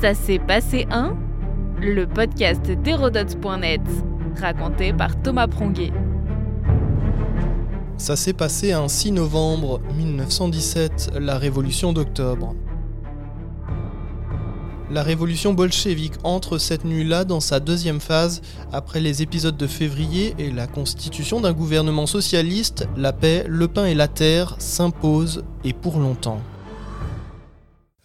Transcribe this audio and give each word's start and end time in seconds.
Ça 0.00 0.14
s'est 0.14 0.38
passé 0.38 0.86
un 0.92 1.16
Le 1.80 2.06
podcast 2.06 2.62
d'Hérodote.net, 2.70 3.80
raconté 4.40 4.92
par 4.92 5.20
Thomas 5.20 5.48
Pronguet. 5.48 5.90
Ça 7.96 8.14
s'est 8.14 8.32
passé 8.32 8.70
un 8.72 8.86
6 8.86 9.10
novembre 9.10 9.80
1917, 9.96 11.14
la 11.18 11.36
révolution 11.36 11.92
d'octobre. 11.92 12.54
La 14.88 15.02
révolution 15.02 15.52
bolchevique 15.52 16.14
entre 16.22 16.58
cette 16.58 16.84
nuit-là 16.84 17.24
dans 17.24 17.40
sa 17.40 17.58
deuxième 17.58 17.98
phase, 17.98 18.40
après 18.72 19.00
les 19.00 19.22
épisodes 19.22 19.56
de 19.56 19.66
février 19.66 20.36
et 20.38 20.52
la 20.52 20.68
constitution 20.68 21.40
d'un 21.40 21.52
gouvernement 21.52 22.06
socialiste, 22.06 22.88
la 22.96 23.12
paix, 23.12 23.44
le 23.48 23.66
pain 23.66 23.86
et 23.86 23.96
la 23.96 24.06
terre 24.06 24.54
s'imposent 24.60 25.42
et 25.64 25.72
pour 25.72 25.98
longtemps. 25.98 26.40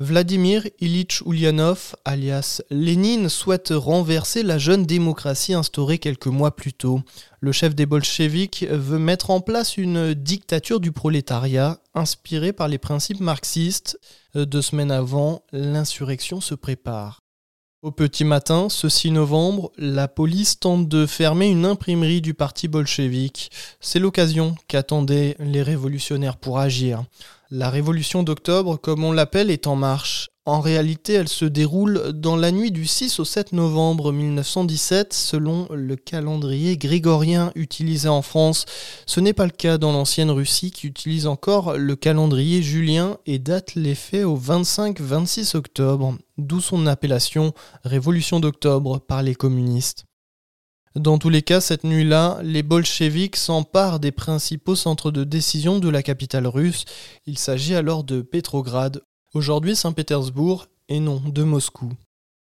Vladimir 0.03 0.67
Ilitch 0.81 1.21
Ulyanov, 1.25 1.95
alias 2.03 2.61
Lénine, 2.69 3.29
souhaite 3.29 3.69
renverser 3.73 4.43
la 4.43 4.57
jeune 4.57 4.85
démocratie 4.85 5.53
instaurée 5.53 5.97
quelques 5.97 6.27
mois 6.27 6.57
plus 6.57 6.73
tôt. 6.73 6.99
Le 7.39 7.53
chef 7.53 7.73
des 7.73 7.85
bolcheviks 7.85 8.65
veut 8.69 8.99
mettre 8.99 9.29
en 9.29 9.39
place 9.39 9.77
une 9.77 10.13
dictature 10.13 10.81
du 10.81 10.91
prolétariat 10.91 11.79
inspirée 11.93 12.51
par 12.51 12.67
les 12.67 12.79
principes 12.79 13.21
marxistes. 13.21 13.97
Deux 14.35 14.61
semaines 14.61 14.91
avant, 14.91 15.45
l'insurrection 15.53 16.41
se 16.41 16.53
prépare. 16.53 17.21
Au 17.81 17.91
petit 17.91 18.23
matin, 18.25 18.67
ce 18.69 18.89
6 18.89 19.11
novembre, 19.11 19.71
la 19.77 20.09
police 20.09 20.59
tente 20.59 20.87
de 20.89 21.05
fermer 21.05 21.47
une 21.49 21.65
imprimerie 21.65 22.21
du 22.21 22.33
parti 22.33 22.67
bolchevique. 22.69 23.51
C'est 23.81 23.99
l'occasion 23.99 24.55
qu'attendaient 24.67 25.35
les 25.39 25.61
révolutionnaires 25.61 26.37
pour 26.37 26.59
agir. 26.59 27.03
La 27.55 27.69
révolution 27.69 28.23
d'octobre, 28.23 28.77
comme 28.77 29.03
on 29.03 29.11
l'appelle, 29.11 29.51
est 29.51 29.67
en 29.67 29.75
marche. 29.75 30.31
En 30.47 30.59
réalité, 30.59 31.13
elle 31.13 31.27
se 31.27 31.45
déroule 31.45 32.11
dans 32.11 32.35
la 32.35 32.51
nuit 32.51 32.71
du 32.71 32.87
6 32.87 33.19
au 33.19 33.25
7 33.25 33.53
novembre 33.53 34.11
1917 34.11 35.13
selon 35.13 35.67
le 35.71 35.95
calendrier 35.95 36.77
grégorien 36.77 37.51
utilisé 37.53 38.09
en 38.09 38.23
France. 38.23 38.65
Ce 39.05 39.19
n'est 39.19 39.33
pas 39.33 39.45
le 39.45 39.51
cas 39.51 39.77
dans 39.77 39.91
l'ancienne 39.91 40.31
Russie 40.31 40.71
qui 40.71 40.87
utilise 40.87 41.27
encore 41.27 41.77
le 41.77 41.95
calendrier 41.95 42.63
julien 42.63 43.17
et 43.27 43.37
date 43.37 43.75
les 43.75 43.93
faits 43.93 44.25
au 44.25 44.35
25-26 44.35 45.55
octobre, 45.55 46.17
d'où 46.39 46.59
son 46.59 46.87
appellation 46.87 47.53
Révolution 47.83 48.39
d'octobre 48.39 48.97
par 48.97 49.21
les 49.21 49.35
communistes. 49.35 50.05
Dans 50.95 51.17
tous 51.17 51.29
les 51.29 51.41
cas, 51.41 51.59
cette 51.59 51.85
nuit-là, 51.85 52.39
les 52.43 52.61
bolcheviks 52.61 53.35
s'emparent 53.35 53.99
des 53.99 54.11
principaux 54.11 54.75
centres 54.75 55.09
de 55.09 55.23
décision 55.23 55.79
de 55.79 55.89
la 55.89 56.03
capitale 56.03 56.45
russe. 56.45 56.85
Il 57.25 57.39
s'agit 57.39 57.73
alors 57.73 58.03
de 58.03 58.21
Petrograd, 58.21 59.01
aujourd'hui 59.33 59.75
Saint-Pétersbourg, 59.75 60.67
et 60.89 60.99
non 60.99 61.19
de 61.25 61.41
Moscou. 61.41 61.91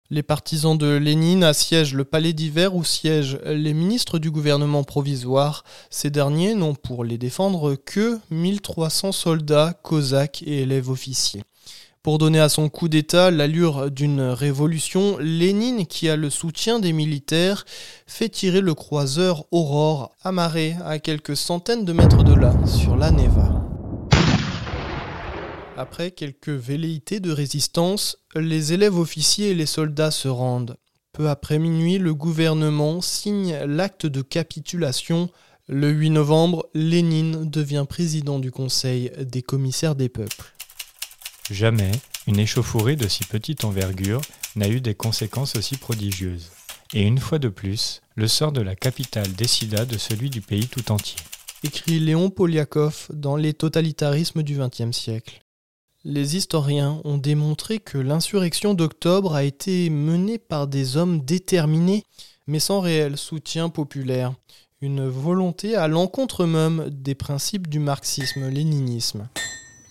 Les 0.10 0.24
partisans 0.24 0.78
de 0.78 0.98
Lénine 0.98 1.46
assiègent 1.46 1.94
le 1.94 2.04
palais 2.04 2.34
d'hiver 2.34 2.76
où 2.76 2.84
siègent 2.84 3.40
les 3.46 3.74
ministres 3.74 4.20
du 4.20 4.30
gouvernement 4.30 4.84
provisoire. 4.84 5.64
Ces 5.90 6.10
derniers 6.10 6.54
n'ont 6.54 6.76
pour 6.76 7.06
les 7.06 7.18
défendre 7.18 7.76
que 7.76 8.20
1300 8.30 9.14
soldats, 9.14 9.74
cosaques 9.82 10.44
et 10.46 10.64
élèves 10.64 10.90
officiers. 10.90 11.44
Pour 12.04 12.18
donner 12.18 12.42
à 12.42 12.50
son 12.50 12.68
coup 12.68 12.90
d'État 12.90 13.32
l'allure 13.32 13.90
d'une 13.90 14.20
révolution, 14.20 15.18
Lénine, 15.20 15.88
qui 15.88 16.10
a 16.10 16.18
le 16.18 16.30
soutien 16.30 16.80
des 16.80 16.92
militaires, 16.92 17.64
fait 18.08 18.28
tirer 18.28 18.60
le 18.60 18.74
croiseur 18.74 19.46
Aurore, 19.52 20.12
amarré 20.22 20.76
à 20.84 21.00
quelques 21.00 21.38
centaines 21.38 21.86
de 21.86 21.94
mètres 21.94 22.26
de 22.26 22.34
là, 22.34 22.54
sur 22.68 22.98
la 22.98 23.10
Neva. 23.10 23.66
Après 25.78 26.12
quelques 26.12 26.50
velléités 26.50 27.22
de 27.22 27.32
résistance, 27.32 28.18
les 28.36 28.74
élèves 28.74 29.00
officiers 29.00 29.52
et 29.52 29.56
les 29.56 29.66
soldats 29.66 30.12
se 30.12 30.28
rendent. 30.28 30.76
Peu 31.14 31.30
après 31.30 31.58
minuit, 31.58 32.00
le 32.00 32.14
gouvernement 32.14 33.00
signe 33.00 33.56
l'acte 33.66 34.08
de 34.08 34.22
capitulation. 34.22 35.30
Le 35.70 35.90
8 35.90 36.10
novembre, 36.10 36.68
Lénine 36.74 37.50
devient 37.50 37.86
président 37.88 38.40
du 38.40 38.52
Conseil 38.52 39.10
des 39.22 39.42
commissaires 39.42 39.96
des 39.96 40.10
peuples. 40.10 40.54
Jamais 41.54 41.92
une 42.26 42.40
échauffourée 42.40 42.96
de 42.96 43.08
si 43.08 43.24
petite 43.26 43.64
envergure 43.64 44.22
n'a 44.56 44.70
eu 44.70 44.82
des 44.82 44.96
conséquences 44.96 45.56
aussi 45.56 45.78
prodigieuses. 45.78 46.50
Et 46.96 47.04
une 47.04 47.20
fois 47.20 47.38
de 47.38 47.48
plus, 47.48 48.02
le 48.16 48.28
sort 48.28 48.52
de 48.52 48.62
la 48.62 48.76
capitale 48.76 49.32
décida 49.34 49.86
de 49.86 50.00
celui 50.00 50.32
du 50.32 50.42
pays 50.42 50.68
tout 50.68 50.92
entier. 50.92 51.20
Écrit 51.64 52.00
Léon 52.00 52.32
Poliakov 52.32 53.06
dans 53.14 53.36
Les 53.36 53.54
totalitarismes 53.54 54.42
du 54.42 54.58
XXe 54.58 54.98
siècle. 54.98 55.44
Les 56.04 56.38
historiens 56.38 57.00
ont 57.04 57.20
démontré 57.20 57.78
que 57.78 58.00
l'insurrection 58.00 58.74
d'octobre 58.74 59.36
a 59.36 59.44
été 59.44 59.92
menée 59.92 60.40
par 60.40 60.66
des 60.66 60.98
hommes 60.98 61.24
déterminés, 61.24 62.04
mais 62.48 62.60
sans 62.60 62.80
réel 62.80 63.16
soutien 63.16 63.70
populaire, 63.70 64.34
une 64.82 65.08
volonté 65.08 65.76
à 65.76 65.88
l'encontre 65.88 66.48
même 66.48 66.90
des 66.90 67.14
principes 67.14 67.68
du 67.68 67.78
marxisme-léninisme. 67.78 69.28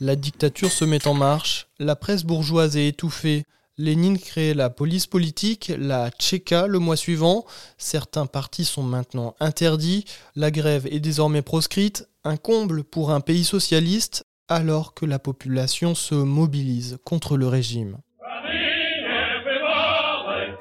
La 0.05 0.17
dictature 0.17 0.73
se 0.73 0.85
met 0.85 1.07
en 1.07 1.15
marche, 1.15 1.69
la 1.79 1.95
presse 1.95 2.25
bourgeoise 2.25 2.77
est 2.77 2.89
étouffée, 2.89 3.45
Lénine 3.79 4.19
crée 4.19 4.53
la 4.53 4.69
police 4.69 5.07
politique, 5.07 5.71
la 5.79 6.11
Tchéka 6.11 6.67
le 6.67 6.81
mois 6.81 6.97
suivant, 6.97 7.45
certains 7.79 8.27
partis 8.27 8.65
sont 8.65 8.83
maintenant 8.83 9.37
interdits, 9.39 10.05
la 10.35 10.51
grève 10.51 10.89
est 10.91 10.99
désormais 10.99 11.41
proscrite, 11.41 12.09
un 12.25 12.37
comble 12.37 12.83
pour 12.83 13.13
un 13.13 13.21
pays 13.21 13.45
socialiste 13.45 14.25
alors 14.49 14.93
que 14.93 15.07
la 15.07 15.21
population 15.21 15.95
se 15.95 16.17
mobilise 16.17 16.99
contre 17.05 17.37
le 17.37 17.47
régime. 17.47 17.99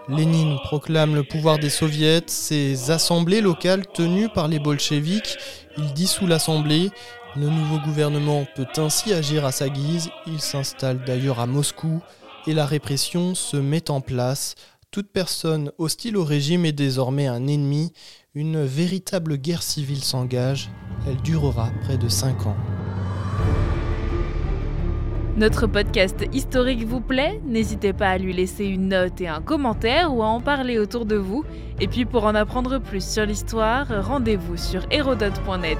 Lénine 0.07 0.59
proclame 0.65 1.15
le 1.15 1.23
pouvoir 1.23 1.57
des 1.57 1.71
soviets, 1.71 2.21
ses 2.27 2.91
assemblées 2.91 3.41
locales 3.41 3.87
tenues 3.87 4.29
par 4.29 4.47
les 4.47 4.59
bolcheviks, 4.59 5.37
il 5.77 5.93
dissout 5.93 6.27
l'assemblée, 6.27 6.91
le 7.35 7.47
nouveau 7.47 7.79
gouvernement 7.79 8.45
peut 8.55 8.67
ainsi 8.77 9.13
agir 9.13 9.45
à 9.45 9.51
sa 9.51 9.69
guise, 9.69 10.09
il 10.27 10.41
s'installe 10.41 11.03
d'ailleurs 11.05 11.39
à 11.39 11.47
Moscou 11.47 12.01
et 12.47 12.53
la 12.53 12.65
répression 12.65 13.35
se 13.35 13.57
met 13.57 13.89
en 13.89 14.01
place. 14.01 14.55
Toute 14.91 15.11
personne 15.11 15.71
hostile 15.77 16.17
au 16.17 16.25
régime 16.25 16.65
est 16.65 16.73
désormais 16.73 17.27
un 17.27 17.47
ennemi, 17.47 17.93
une 18.35 18.63
véritable 18.63 19.37
guerre 19.37 19.63
civile 19.63 20.03
s'engage, 20.03 20.69
elle 21.07 21.21
durera 21.21 21.69
près 21.83 21.97
de 21.97 22.09
5 22.09 22.47
ans. 22.47 22.57
Notre 25.37 25.65
podcast 25.65 26.25
historique 26.33 26.85
vous 26.85 26.99
plaît? 26.99 27.41
N'hésitez 27.45 27.93
pas 27.93 28.09
à 28.09 28.17
lui 28.17 28.33
laisser 28.33 28.65
une 28.65 28.89
note 28.89 29.21
et 29.21 29.29
un 29.29 29.41
commentaire 29.41 30.13
ou 30.13 30.21
à 30.21 30.27
en 30.27 30.41
parler 30.41 30.77
autour 30.77 31.05
de 31.05 31.15
vous. 31.15 31.45
Et 31.79 31.87
puis 31.87 32.03
pour 32.03 32.25
en 32.25 32.35
apprendre 32.35 32.79
plus 32.79 33.03
sur 33.03 33.25
l'histoire, 33.25 33.87
rendez-vous 34.05 34.57
sur 34.57 34.85
hérodote.net. 34.91 35.79